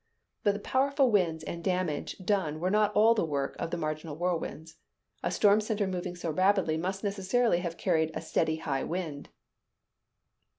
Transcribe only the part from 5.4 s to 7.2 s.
center moving so rapidly must